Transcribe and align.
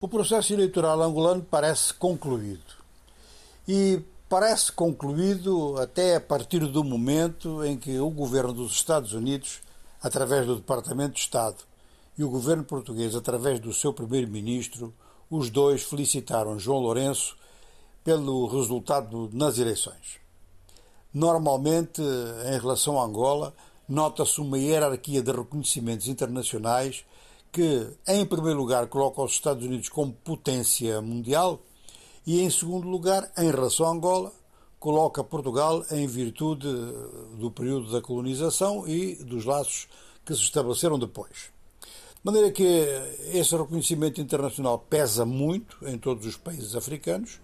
O 0.00 0.06
processo 0.06 0.52
eleitoral 0.52 1.02
angolano 1.02 1.42
parece 1.42 1.92
concluído. 1.92 2.72
E 3.66 4.00
parece 4.28 4.70
concluído 4.70 5.76
até 5.76 6.14
a 6.14 6.20
partir 6.20 6.60
do 6.68 6.84
momento 6.84 7.64
em 7.64 7.76
que 7.76 7.98
o 7.98 8.08
governo 8.08 8.52
dos 8.52 8.74
Estados 8.74 9.12
Unidos, 9.12 9.60
através 10.00 10.46
do 10.46 10.54
Departamento 10.54 11.14
de 11.14 11.20
Estado, 11.22 11.56
e 12.16 12.22
o 12.22 12.30
governo 12.30 12.62
português, 12.62 13.16
através 13.16 13.58
do 13.58 13.72
seu 13.72 13.92
primeiro-ministro, 13.92 14.94
os 15.28 15.50
dois 15.50 15.82
felicitaram 15.82 16.60
João 16.60 16.78
Lourenço 16.78 17.36
pelo 18.04 18.46
resultado 18.46 19.28
nas 19.32 19.58
eleições. 19.58 20.20
Normalmente, 21.12 22.00
em 22.00 22.56
relação 22.60 23.00
a 23.00 23.04
Angola, 23.04 23.52
nota-se 23.88 24.40
uma 24.40 24.60
hierarquia 24.60 25.20
de 25.20 25.32
reconhecimentos 25.32 26.06
internacionais 26.06 27.04
que, 27.52 27.88
em 28.06 28.24
primeiro 28.26 28.58
lugar, 28.58 28.86
coloca 28.88 29.22
os 29.22 29.32
Estados 29.32 29.64
Unidos 29.64 29.88
como 29.88 30.12
potência 30.12 31.00
mundial 31.00 31.60
e, 32.26 32.40
em 32.40 32.50
segundo 32.50 32.88
lugar, 32.88 33.30
em 33.38 33.50
relação 33.50 33.86
a 33.86 33.90
Angola, 33.90 34.32
coloca 34.78 35.24
Portugal 35.24 35.84
em 35.90 36.06
virtude 36.06 36.68
do 37.38 37.50
período 37.50 37.90
da 37.90 38.00
colonização 38.00 38.86
e 38.86 39.16
dos 39.16 39.44
laços 39.44 39.88
que 40.24 40.34
se 40.34 40.42
estabeleceram 40.42 40.98
depois. 40.98 41.50
De 42.18 42.24
maneira 42.24 42.50
que 42.50 42.86
esse 43.32 43.56
reconhecimento 43.56 44.20
internacional 44.20 44.78
pesa 44.78 45.24
muito 45.24 45.78
em 45.88 45.96
todos 45.96 46.26
os 46.26 46.36
países 46.36 46.74
africanos 46.74 47.40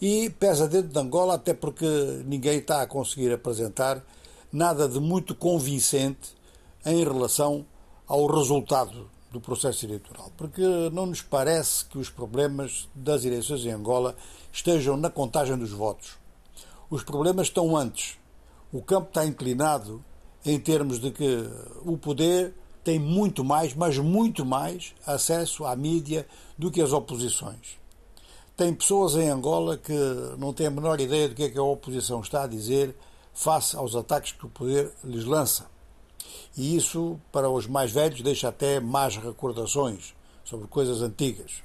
e 0.00 0.30
pesa 0.30 0.66
dentro 0.66 0.88
de 0.88 0.98
Angola, 0.98 1.34
até 1.34 1.54
porque 1.54 1.86
ninguém 2.26 2.58
está 2.58 2.82
a 2.82 2.86
conseguir 2.86 3.32
apresentar 3.32 4.04
nada 4.52 4.88
de 4.88 4.98
muito 4.98 5.34
convincente 5.34 6.34
em 6.84 7.02
relação 7.04 7.66
ao 8.06 8.26
resultado 8.26 9.10
do 9.34 9.40
processo 9.40 9.84
eleitoral, 9.84 10.30
porque 10.36 10.62
não 10.92 11.06
nos 11.06 11.20
parece 11.20 11.84
que 11.86 11.98
os 11.98 12.08
problemas 12.08 12.88
das 12.94 13.24
eleições 13.24 13.66
em 13.66 13.72
Angola 13.72 14.16
estejam 14.52 14.96
na 14.96 15.10
contagem 15.10 15.58
dos 15.58 15.72
votos. 15.72 16.16
Os 16.88 17.02
problemas 17.02 17.48
estão 17.48 17.76
antes. 17.76 18.16
O 18.72 18.80
campo 18.80 19.08
está 19.08 19.26
inclinado 19.26 20.04
em 20.46 20.58
termos 20.60 21.00
de 21.00 21.10
que 21.10 21.48
o 21.84 21.98
poder 21.98 22.54
tem 22.84 22.98
muito 22.98 23.42
mais, 23.42 23.74
mas 23.74 23.98
muito 23.98 24.44
mais, 24.44 24.94
acesso 25.04 25.64
à 25.64 25.74
mídia 25.74 26.26
do 26.56 26.70
que 26.70 26.80
as 26.80 26.92
oposições. 26.92 27.80
Tem 28.56 28.72
pessoas 28.72 29.16
em 29.16 29.28
Angola 29.28 29.76
que 29.76 29.98
não 30.38 30.52
têm 30.52 30.68
a 30.68 30.70
menor 30.70 31.00
ideia 31.00 31.28
do 31.28 31.34
que 31.34 31.42
é 31.42 31.50
que 31.50 31.58
a 31.58 31.62
oposição 31.62 32.20
está 32.20 32.44
a 32.44 32.46
dizer 32.46 32.94
face 33.32 33.76
aos 33.76 33.96
ataques 33.96 34.30
que 34.30 34.46
o 34.46 34.48
poder 34.48 34.92
lhes 35.02 35.24
lança. 35.24 35.73
E 36.56 36.76
isso, 36.76 37.18
para 37.32 37.50
os 37.50 37.66
mais 37.66 37.90
velhos, 37.90 38.22
deixa 38.22 38.48
até 38.48 38.80
más 38.80 39.16
recordações 39.16 40.14
sobre 40.44 40.68
coisas 40.68 41.02
antigas. 41.02 41.62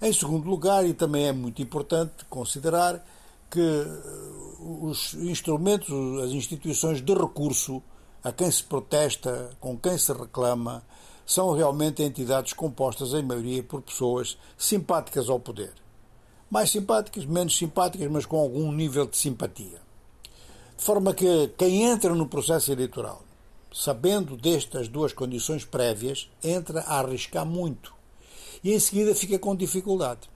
Em 0.00 0.12
segundo 0.12 0.48
lugar, 0.48 0.86
e 0.86 0.94
também 0.94 1.26
é 1.26 1.32
muito 1.32 1.60
importante 1.60 2.24
considerar 2.30 3.04
que 3.50 3.60
uh, 3.60 4.86
os 4.86 5.14
instrumentos, 5.14 5.90
as 6.22 6.30
instituições 6.30 7.02
de 7.02 7.12
recurso 7.12 7.82
a 8.22 8.32
quem 8.32 8.50
se 8.50 8.62
protesta, 8.62 9.50
com 9.60 9.76
quem 9.76 9.98
se 9.98 10.12
reclama, 10.12 10.82
são 11.26 11.52
realmente 11.52 12.02
entidades 12.02 12.52
compostas 12.52 13.12
em 13.14 13.22
maioria 13.22 13.62
por 13.62 13.82
pessoas 13.82 14.38
simpáticas 14.58 15.28
ao 15.28 15.40
poder. 15.40 15.72
Mais 16.50 16.70
simpáticas, 16.70 17.24
menos 17.24 17.56
simpáticas, 17.56 18.10
mas 18.10 18.26
com 18.26 18.38
algum 18.38 18.72
nível 18.72 19.06
de 19.06 19.16
simpatia. 19.16 19.80
De 20.76 20.84
forma 20.84 21.14
que 21.14 21.48
quem 21.56 21.84
entra 21.84 22.14
no 22.14 22.26
processo 22.26 22.72
eleitoral 22.72 23.22
sabendo 23.72 24.36
destas 24.36 24.88
duas 24.88 25.12
condições 25.12 25.64
prévias, 25.64 26.28
entra 26.42 26.80
a 26.80 27.00
arriscar 27.00 27.46
muito 27.46 27.94
e 28.62 28.72
em 28.72 28.78
seguida 28.78 29.14
fica 29.14 29.38
com 29.38 29.54
dificuldade. 29.56 30.28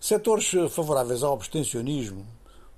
Setores 0.00 0.50
favoráveis 0.70 1.22
ao 1.22 1.32
abstencionismo, 1.32 2.26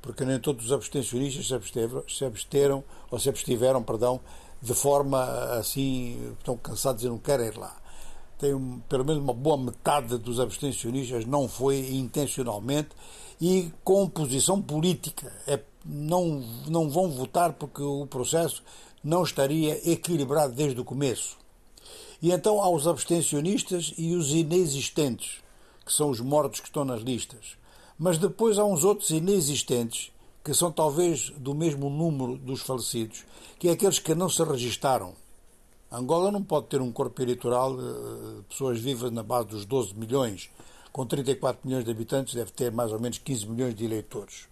porque 0.01 0.25
nem 0.25 0.39
todos 0.39 0.67
os 0.67 0.73
abstencionistas 0.73 1.47
se, 1.47 1.55
absteram, 1.55 2.05
se 2.09 2.25
absteram 2.25 2.85
ou 3.11 3.19
se 3.19 3.29
abstiveram, 3.29 3.83
perdão, 3.83 4.21
de 4.61 4.75
forma 4.75 5.23
assim, 5.59 6.35
estão 6.39 6.57
cansados 6.57 7.03
e 7.05 7.09
não 7.09 7.19
querem 7.19 7.47
ir 7.47 7.59
lá. 7.59 7.77
Tem 8.39 8.53
pelo 8.89 9.05
menos 9.05 9.23
uma 9.23 9.35
boa 9.35 9.57
metade 9.57 10.17
dos 10.17 10.41
abstencionistas 10.41 11.27
não 11.27 11.47
foi 11.47 11.95
intencionalmente 11.95 12.89
e 13.41 13.71
com 13.85 14.09
posição 14.09 14.61
política. 14.61 15.31
É, 15.47 15.61
não, 15.85 16.43
não 16.67 16.89
vão 16.89 17.11
votar 17.11 17.53
porque 17.55 17.83
o 17.83 18.07
processo 18.07 18.63
não 19.03 19.23
estaria 19.23 19.91
equilibrado 19.91 20.55
desde 20.55 20.81
o 20.81 20.85
começo. 20.85 21.39
E 22.23 22.33
então 22.33 22.61
há 22.63 22.69
os 22.69 22.87
abstencionistas 22.87 23.95
e 23.97 24.15
os 24.15 24.31
inexistentes, 24.31 25.41
que 25.85 25.93
são 25.93 26.11
os 26.11 26.21
mortos 26.21 26.61
que 26.61 26.67
estão 26.67 26.85
nas 26.85 27.01
listas. 27.01 27.57
Mas 27.99 28.19
depois 28.19 28.59
há 28.59 28.65
uns 28.65 28.85
outros 28.85 29.11
inexistentes, 29.11 30.13
que 30.45 30.55
são 30.55 30.71
talvez 30.71 31.31
do 31.31 31.55
mesmo 31.55 31.89
número 31.89 32.37
dos 32.37 32.61
falecidos, 32.61 33.25
que 33.59 33.69
é 33.69 33.73
aqueles 33.73 33.99
que 33.99 34.15
não 34.15 34.29
se 34.29 34.43
registaram. 34.43 35.15
Angola 35.91 36.31
não 36.31 36.43
pode 36.43 36.67
ter 36.67 36.81
um 36.81 36.93
corpo 36.93 37.21
eleitoral 37.21 37.77
de 37.77 37.83
eh, 37.83 38.43
pessoas 38.49 38.79
vivas 38.79 39.11
na 39.11 39.23
base 39.23 39.49
dos 39.49 39.65
12 39.65 39.95
milhões. 39.95 40.49
Com 40.93 41.05
34 41.05 41.67
milhões 41.67 41.85
de 41.85 41.91
habitantes, 41.91 42.35
deve 42.35 42.53
ter 42.53 42.71
mais 42.71 42.93
ou 42.93 43.01
menos 43.01 43.19
15 43.19 43.47
milhões 43.47 43.75
de 43.75 43.85
eleitores. 43.85 44.49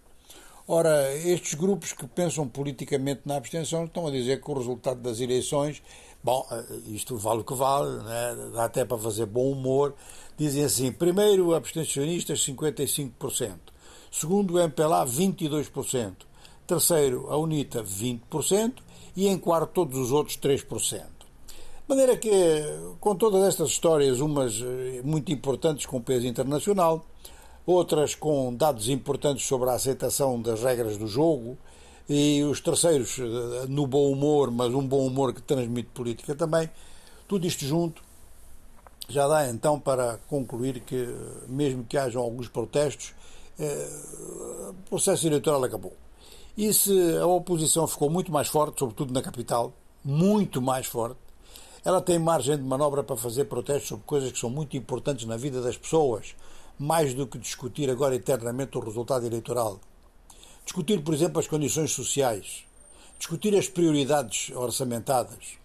Ora, 0.71 1.15
estes 1.15 1.55
grupos 1.55 1.93
que 1.93 2.05
pensam 2.05 2.47
politicamente 2.47 3.21
na 3.25 3.37
abstenção 3.37 3.85
estão 3.85 4.05
a 4.05 4.11
dizer 4.11 4.39
que 4.39 4.51
o 4.51 4.53
resultado 4.53 5.01
das 5.01 5.19
eleições, 5.19 5.81
bom, 6.23 6.45
eh, 6.51 6.63
isto 6.89 7.17
vale 7.17 7.39
o 7.39 7.43
que 7.43 7.55
vale, 7.55 7.89
né? 8.03 8.51
dá 8.53 8.65
até 8.65 8.85
para 8.85 8.99
fazer 8.99 9.25
bom 9.25 9.51
humor. 9.51 9.95
Dizem 10.37 10.63
assim: 10.63 10.91
primeiro, 10.91 11.55
abstencionistas, 11.55 12.45
55%. 12.45 13.57
Segundo, 14.11 14.53
o 14.53 14.59
MPLA, 14.59 15.07
22%. 15.07 16.13
Terceiro, 16.67 17.25
a 17.31 17.37
UNITA, 17.37 17.83
20%. 17.83 18.73
E 19.15 19.27
em 19.27 19.39
quarto, 19.39 19.71
todos 19.73 19.97
os 19.97 20.11
outros, 20.11 20.37
3%. 20.37 20.99
De 20.99 21.03
maneira 21.87 22.15
que, 22.15 22.29
com 22.99 23.15
todas 23.15 23.41
estas 23.41 23.69
histórias, 23.71 24.19
umas 24.19 24.61
eh, 24.61 25.01
muito 25.03 25.31
importantes 25.31 25.87
com 25.87 25.99
peso 25.99 26.27
internacional, 26.27 27.03
outras 27.71 28.15
com 28.15 28.53
dados 28.53 28.89
importantes 28.89 29.45
sobre 29.45 29.69
a 29.69 29.73
aceitação 29.73 30.41
das 30.41 30.61
regras 30.61 30.97
do 30.97 31.07
jogo, 31.07 31.57
e 32.09 32.43
os 32.43 32.59
terceiros 32.59 33.19
eh, 33.19 33.67
no 33.67 33.85
bom 33.85 34.11
humor, 34.11 34.49
mas 34.49 34.73
um 34.73 34.85
bom 34.85 35.05
humor 35.05 35.31
que 35.31 35.41
transmite 35.41 35.89
política 35.93 36.33
também. 36.33 36.67
Tudo 37.27 37.45
isto 37.45 37.63
junto 37.63 38.01
já 39.07 39.27
dá 39.27 39.47
então 39.47 39.79
para 39.79 40.19
concluir 40.27 40.79
que, 40.81 41.07
mesmo 41.47 41.83
que 41.83 41.97
hajam 41.97 42.21
alguns 42.21 42.47
protestos, 42.47 43.13
eh, 43.59 43.89
o 44.69 44.89
processo 44.89 45.27
eleitoral 45.27 45.63
acabou. 45.63 45.93
E 46.57 46.73
se 46.73 47.17
a 47.17 47.27
oposição 47.27 47.87
ficou 47.87 48.09
muito 48.09 48.31
mais 48.31 48.47
forte, 48.47 48.79
sobretudo 48.79 49.13
na 49.13 49.21
capital, 49.21 49.71
muito 50.03 50.59
mais 50.61 50.87
forte, 50.87 51.19
ela 51.85 52.01
tem 52.01 52.17
margem 52.17 52.57
de 52.57 52.63
manobra 52.63 53.03
para 53.03 53.15
fazer 53.15 53.45
protestos 53.45 53.87
sobre 53.87 54.05
coisas 54.05 54.31
que 54.31 54.39
são 54.39 54.49
muito 54.49 54.75
importantes 54.75 55.25
na 55.25 55.37
vida 55.37 55.61
das 55.61 55.77
pessoas, 55.77 56.35
mais 56.79 57.13
do 57.13 57.27
que 57.27 57.37
discutir 57.37 57.89
agora 57.89 58.15
eternamente 58.15 58.77
o 58.77 58.81
resultado 58.81 59.25
eleitoral. 59.25 59.79
Discutir, 60.63 61.03
por 61.03 61.13
exemplo, 61.13 61.39
as 61.39 61.47
condições 61.47 61.91
sociais, 61.91 62.63
discutir 63.17 63.53
as 63.55 63.67
prioridades 63.67 64.49
orçamentadas. 64.55 65.59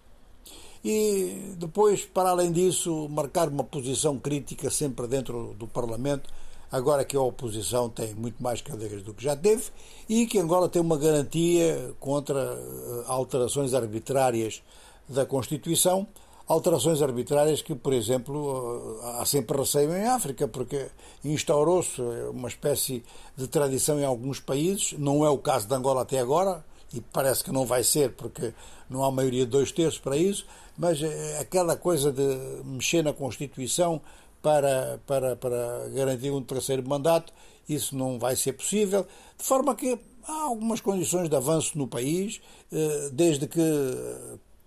E 0.83 1.55
depois, 1.57 2.05
para 2.05 2.29
além 2.29 2.51
disso, 2.51 3.07
marcar 3.09 3.47
uma 3.47 3.63
posição 3.63 4.19
crítica 4.19 4.69
sempre 4.69 5.07
dentro 5.07 5.55
do 5.57 5.65
Parlamento, 5.65 6.29
agora 6.71 7.05
que 7.05 7.15
a 7.15 7.21
oposição 7.21 7.89
tem 7.89 8.13
muito 8.13 8.43
mais 8.43 8.61
cadeiras 8.61 9.01
do 9.01 9.13
que 9.13 9.23
já 9.23 9.35
teve 9.35 9.63
e 10.09 10.27
que 10.27 10.37
Angola 10.37 10.67
tem 10.67 10.81
uma 10.81 10.97
garantia 10.97 11.95
contra 11.99 12.39
eh, 12.39 13.03
alterações 13.07 13.73
arbitrárias 13.73 14.61
da 15.07 15.25
Constituição 15.25 16.05
alterações 16.47 17.01
arbitrárias 17.01 17.61
que, 17.61 17.73
por 17.73 17.93
exemplo, 17.93 18.99
eh, 19.01 19.21
há 19.21 19.25
sempre 19.25 19.57
receio 19.57 19.95
em 19.95 20.05
África, 20.05 20.47
porque 20.47 20.87
instaurou-se 21.23 22.01
uma 22.31 22.47
espécie 22.47 23.03
de 23.35 23.47
tradição 23.47 23.99
em 23.99 24.05
alguns 24.05 24.39
países, 24.39 24.93
não 24.97 25.25
é 25.25 25.29
o 25.29 25.37
caso 25.37 25.67
de 25.67 25.73
Angola 25.73 26.03
até 26.03 26.19
agora, 26.19 26.63
e 26.93 27.01
parece 27.01 27.43
que 27.43 27.51
não 27.51 27.65
vai 27.65 27.83
ser, 27.83 28.13
porque 28.13 28.53
não 28.89 29.03
há 29.03 29.11
maioria 29.11 29.45
de 29.45 29.51
dois 29.51 29.71
terços 29.71 29.99
para 29.99 30.15
isso, 30.15 30.45
mas 30.77 31.01
eh, 31.01 31.39
aquela 31.39 31.75
coisa 31.75 32.11
de 32.11 32.63
mexer 32.63 33.03
na 33.03 33.13
Constituição 33.13 34.01
para, 34.41 34.99
para, 35.07 35.35
para 35.35 35.89
garantir 35.89 36.29
um 36.29 36.43
terceiro 36.43 36.87
mandato, 36.87 37.33
isso 37.67 37.95
não 37.97 38.19
vai 38.19 38.35
ser 38.35 38.53
possível, 38.53 39.07
de 39.37 39.43
forma 39.43 39.73
que 39.73 39.97
há 40.27 40.43
algumas 40.43 40.79
condições 40.79 41.27
de 41.27 41.35
avanço 41.35 41.77
no 41.77 41.87
país, 41.87 42.39
eh, 42.71 43.09
desde 43.11 43.47
que 43.47 43.61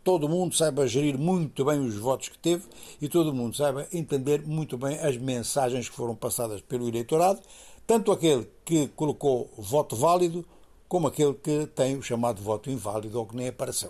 todo 0.08 0.26
mundo 0.26 0.56
saiba 0.56 0.86
gerir 0.86 1.18
muito 1.18 1.66
bem 1.66 1.80
os 1.80 1.94
votos 1.96 2.30
que 2.30 2.38
teve 2.38 2.64
e 2.98 3.10
todo 3.10 3.30
mundo 3.30 3.54
saiba 3.54 3.86
entender 3.92 4.40
muito 4.46 4.78
bem 4.78 4.98
as 5.00 5.18
mensagens 5.18 5.86
que 5.86 5.94
foram 5.94 6.14
passadas 6.14 6.62
pelo 6.62 6.88
eleitorado, 6.88 7.42
tanto 7.86 8.10
aquele 8.10 8.48
que 8.64 8.88
colocou 8.96 9.50
voto 9.58 9.94
válido 9.94 10.46
como 10.88 11.08
aquele 11.08 11.34
que 11.34 11.66
tem 11.66 11.94
o 11.94 12.00
chamado 12.00 12.40
voto 12.40 12.70
inválido 12.70 13.18
ou 13.18 13.26
que 13.26 13.36
nem 13.36 13.48
apareceu. 13.48 13.86